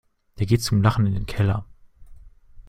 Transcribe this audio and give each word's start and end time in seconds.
Der 0.39 0.47
geht 0.47 0.63
zum 0.63 0.81
Lachen 0.81 1.05
in 1.05 1.13
den 1.13 1.25
Keller. 1.27 1.63